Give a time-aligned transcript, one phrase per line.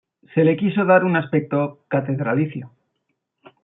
[0.33, 2.71] Se le quiso dar un aspecto catedralicio.